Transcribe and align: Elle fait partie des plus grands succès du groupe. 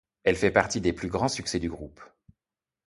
Elle 0.23 0.35
fait 0.35 0.49
partie 0.49 0.81
des 0.81 0.93
plus 0.93 1.09
grands 1.09 1.27
succès 1.27 1.59
du 1.59 1.69
groupe. 1.69 2.01